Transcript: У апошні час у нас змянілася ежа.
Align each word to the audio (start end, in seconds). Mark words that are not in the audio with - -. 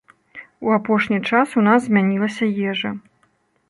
У 0.67 0.71
апошні 0.77 1.19
час 1.29 1.47
у 1.63 1.67
нас 1.69 1.79
змянілася 1.87 2.45
ежа. 2.71 2.99